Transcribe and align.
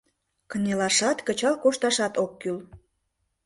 Кынелашат, 0.49 1.17
кычал 1.27 1.55
кошташат 1.63 2.13
ок 2.23 2.31
кӱл. 2.41 2.57